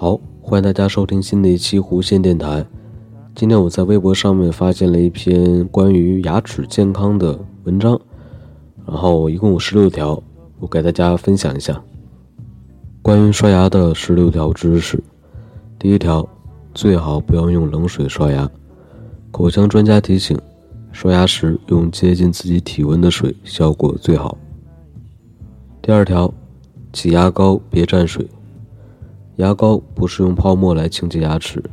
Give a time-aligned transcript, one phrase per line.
[0.00, 2.64] 好，欢迎大家收听新的一期弧线电台。
[3.34, 8.00] 今天我在微博上面发现了一篇关于牙齿健康的文章，
[8.86, 10.22] 然后一共有十六条，
[10.58, 11.78] 我给大家分享一下
[13.02, 15.04] 关于刷牙的十六条知识。
[15.78, 16.26] 第一条，
[16.72, 18.50] 最好不要用冷水刷牙。
[19.30, 20.34] 口腔专家提醒，
[20.92, 24.38] 刷牙时用接近自己体温的水效果最好。
[25.82, 26.32] 第二条，
[26.90, 28.26] 挤牙膏别蘸水。
[29.40, 31.64] 牙膏不是用泡沫来清洁牙齿，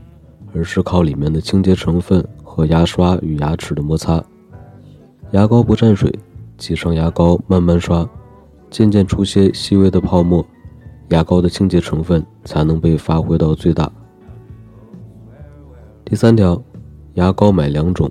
[0.55, 4.23] 而是靠里面的清洁成分和牙刷与牙齿的摩擦。
[5.31, 6.09] 牙膏不沾水，
[6.57, 8.09] 挤上牙膏慢慢刷，
[8.69, 10.45] 渐渐出些细微的泡沫，
[11.09, 13.91] 牙膏的清洁成分才能被发挥到最大。
[16.05, 16.63] 第三条，
[17.15, 18.09] 牙膏买两种，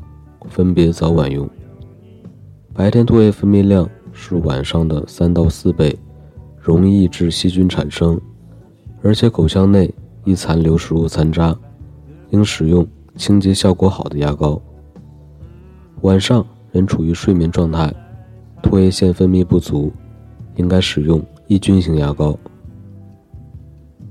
[0.51, 1.49] 分别早晚用。
[2.75, 5.99] 白天唾液分泌量是晚上的三到四倍，
[6.61, 8.21] 容易致细菌产生。
[9.03, 9.93] 而且口腔内
[10.25, 11.57] 易残留食物残渣，
[12.31, 12.85] 应使用
[13.17, 14.61] 清洁效果好的牙膏。
[16.03, 17.93] 晚上人处于睡眠状态，
[18.63, 19.93] 唾液腺分泌不足，
[20.57, 22.37] 应该使用抑菌型牙膏。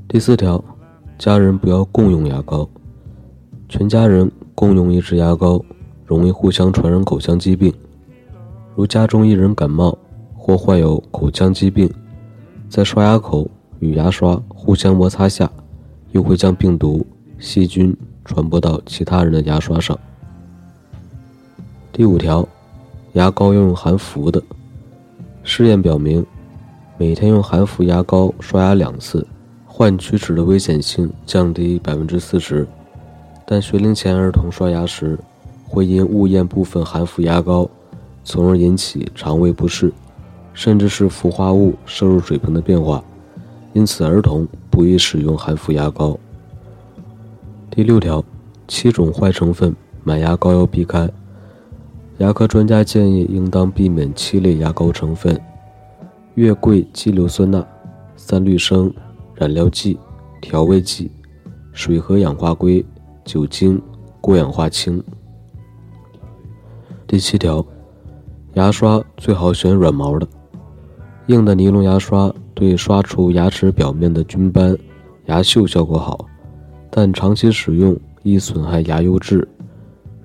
[0.08, 0.64] 第四条，
[1.18, 2.68] 家人不要共用牙膏，
[3.68, 5.62] 全家人共用一支牙膏，
[6.06, 7.74] 容易互相传染口腔疾病。
[8.76, 9.98] 如家中一人感冒
[10.34, 11.92] 或患有口腔疾病，
[12.70, 13.50] 在刷牙口。
[13.80, 15.50] 与牙刷互相摩擦下，
[16.12, 17.06] 又会将病毒、
[17.40, 19.98] 细菌传播到其他人的牙刷上。
[21.92, 22.48] 第五条，
[23.14, 24.42] 牙膏要用含氟的。
[25.44, 26.26] 试验表明，
[26.98, 29.26] 每天用含氟牙膏刷牙两次，
[29.66, 32.68] 患龋齿的危险性降低百分之四十。
[33.46, 35.20] 但学龄前儿童刷牙时，
[35.68, 37.70] 会因误咽部分含氟牙膏，
[38.24, 39.94] 从而引起肠胃不适，
[40.54, 43.04] 甚至是氟化物摄入水平的变化。
[43.76, 46.18] 因此，儿童不宜使用含氟牙膏。
[47.70, 48.24] 第六条，
[48.70, 51.10] 七种坏成分买牙膏要避开。
[52.20, 55.38] 牙科专家建议，应当避免七类牙膏成分：
[56.36, 57.68] 月桂基硫酸钠、
[58.16, 58.90] 三氯生、
[59.34, 60.00] 染料剂、
[60.40, 61.12] 调味剂、
[61.74, 62.84] 水和氧化硅、
[63.26, 63.82] 酒精、
[64.22, 65.04] 过氧化氢。
[67.06, 67.64] 第七条，
[68.54, 70.26] 牙刷最好选软毛的，
[71.28, 72.34] 硬的尼龙牙刷。
[72.58, 74.78] 对刷除牙齿表面的菌斑、
[75.26, 76.26] 牙锈效果好，
[76.90, 77.94] 但长期使用
[78.24, 79.46] 易损害牙釉质。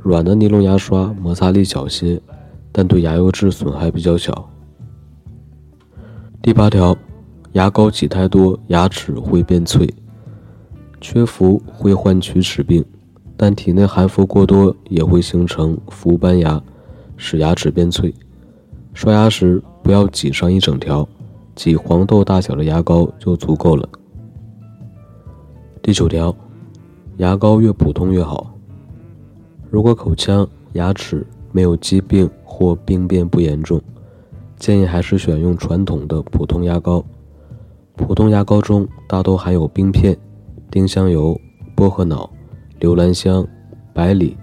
[0.01, 2.23] 软的尼龙牙刷摩擦力小些，
[2.71, 4.49] 但对牙釉质损害比较小。
[6.41, 6.97] 第八条，
[7.55, 9.93] 牙膏挤太多，牙齿会变脆。
[11.01, 12.85] 缺氟会患龋齿病，
[13.37, 16.63] 但体内含氟过多也会形成氟斑牙，
[17.17, 18.15] 使牙齿变脆。
[18.93, 21.07] 刷牙时不要挤上一整条。
[21.57, 23.87] 挤黄豆大小的牙膏就足够了。
[25.83, 26.35] 第九条，
[27.19, 28.55] 牙膏越普通越好。
[29.69, 33.79] 如果口腔、牙齿没有疾病或病变不严重，
[34.57, 37.05] 建议还是选用传统的普通牙膏。
[37.95, 40.17] 普通牙膏中大多含有冰片、
[40.71, 41.39] 丁香油、
[41.75, 42.31] 薄荷脑、
[42.79, 43.47] 留兰香、
[43.93, 44.35] 百里、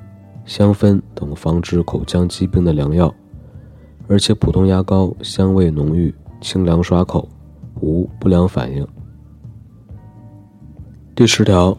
[0.46, 3.12] 香氛等防治口腔疾病的良药，
[4.08, 6.14] 而且普通牙膏香味浓郁。
[6.40, 7.28] 清凉刷口，
[7.82, 8.88] 无不良反应。
[11.16, 11.76] 第十条，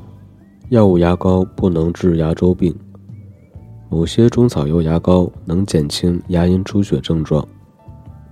[0.71, 2.75] 药物牙膏不能治牙周病。
[3.89, 7.47] 某些中草药牙膏能减轻牙龈出血症状，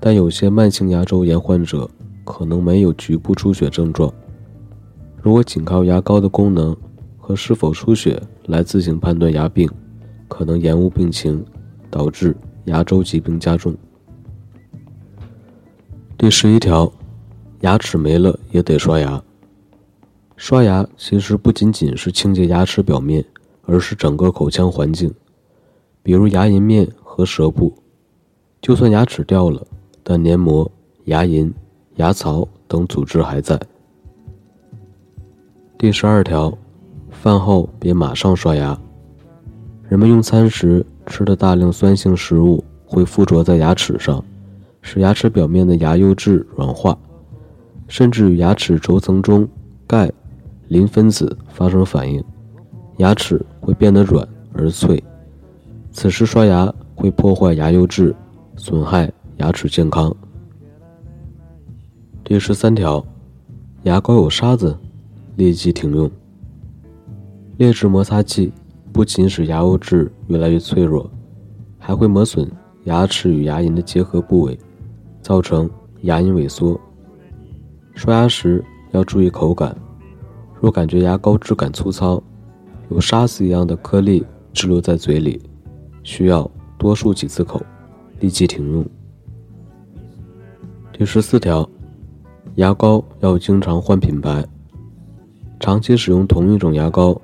[0.01, 1.89] 但有些慢性牙周炎患者
[2.25, 4.13] 可能没有局部出血症状。
[5.23, 6.77] 如果仅靠牙膏的功能
[7.17, 9.71] 和是否出血来自行判断牙病，
[10.27, 11.47] 可能延误病情，
[11.89, 13.73] 导致牙周疾病加重。
[16.19, 16.91] 第十一条，
[17.61, 19.23] 牙齿没了也得刷牙。
[20.35, 23.23] 刷牙其实不仅仅是清洁牙齿表面，
[23.67, 25.13] 而是整个口腔环境，
[26.03, 27.71] 比如牙龈面和舌部。
[28.63, 29.67] 就算牙齿掉了，
[30.03, 30.71] 但黏膜、
[31.05, 31.53] 牙龈、
[31.97, 33.61] 牙槽等组织还在。
[35.77, 36.57] 第十二条，
[37.11, 38.77] 饭后别马上刷牙。
[39.87, 44.25] 人们用餐时吃的大量酸性食物会附着在牙齿上。
[44.89, 46.97] 使牙齿表面的牙釉质软化，
[47.89, 49.47] 甚至与牙齿轴层中
[49.85, 50.09] 钙、
[50.69, 52.23] 磷分子发生反应，
[52.99, 55.03] 牙齿会变得软而脆。
[55.91, 58.15] 此时刷牙会破坏牙釉质，
[58.55, 60.15] 损害牙齿健康。
[62.23, 63.05] 第十三条，
[63.83, 64.79] 牙膏有沙子，
[65.35, 66.09] 立即停用。
[67.57, 68.53] 劣质摩擦剂
[68.93, 71.11] 不仅使牙釉质越来越脆弱，
[71.77, 72.49] 还会磨损
[72.85, 74.57] 牙齿与牙龈的结合部位。
[75.27, 75.69] 造成
[76.03, 76.81] 牙龈萎缩。
[77.97, 79.77] 刷牙时要注意口感，
[80.61, 82.23] 若感觉牙膏质感粗糙，
[82.91, 85.43] 有沙子一样的颗粒滞留在嘴里，
[86.05, 87.61] 需要多漱几次口，
[88.21, 88.87] 立即停用。
[90.93, 91.69] 第十四条，
[92.55, 94.47] 牙膏要经常换品牌。
[95.59, 97.21] 长期使用同一种牙膏，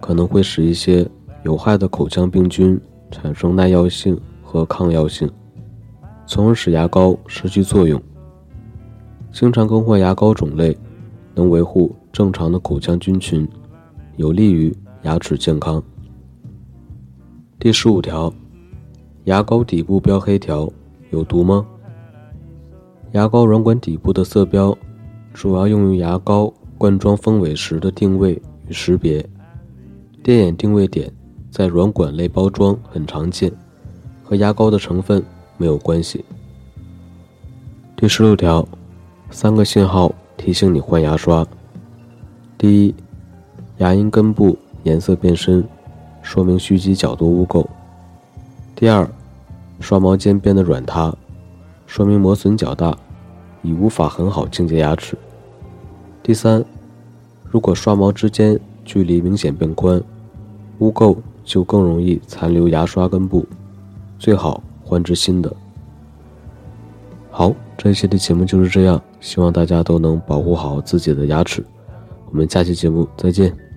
[0.00, 1.04] 可能会使一些
[1.42, 2.80] 有害的口腔病菌
[3.10, 5.28] 产生耐药性和抗药性，
[6.30, 8.00] 从而使牙膏失去作用。
[9.32, 10.78] 经常更换牙膏种类，
[11.34, 13.48] 能维护正常的口腔菌群，
[14.14, 14.72] 有利于
[15.02, 15.82] 牙齿健康。
[17.58, 18.32] 第十五条，
[19.24, 20.72] 牙膏底部标黑条
[21.10, 21.66] 有毒吗？
[23.10, 24.72] 牙膏软管底部的色标，
[25.34, 29.28] 主要用于牙膏灌装封尾时的定位与识别。
[30.22, 31.12] 电眼定位点
[31.50, 33.50] 在软管类包装很常见，
[34.22, 35.20] 和牙膏的成分
[35.60, 36.24] 没有关系。
[37.94, 38.66] 第十六条，
[39.30, 41.46] 三个信号提醒你换牙刷：
[42.56, 42.94] 第一，
[43.76, 45.62] 牙龈根部颜色变深，
[46.22, 47.66] 说明须基较多污垢；
[48.74, 49.06] 第二，
[49.80, 51.14] 刷毛尖变得软塌。
[51.86, 52.96] 说明磨损较大，
[53.60, 55.14] 已无法很好清洁牙齿。
[56.22, 56.64] 第三，
[57.44, 60.02] 如果刷毛之间距离明显变宽，
[60.78, 63.44] 污垢就更容易残留牙刷根部，
[64.18, 65.54] 最好换只新的。
[67.30, 71.64] 好，这一期的节目就是这样，希望大家都能保护好自己的牙齿。
[72.28, 73.69] 我们下期节目再见。